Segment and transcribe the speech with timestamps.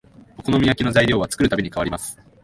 [0.39, 2.17] お好み焼きの材料は作るたびに変わります